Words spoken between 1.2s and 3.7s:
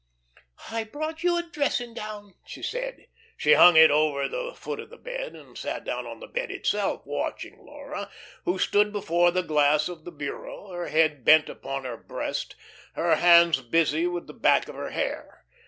you a dressing gown," she said. She